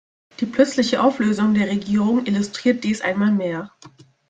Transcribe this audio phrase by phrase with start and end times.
[0.39, 3.69] Die plötzliche Auflösung der Regierung illustriert dies einmal mehr.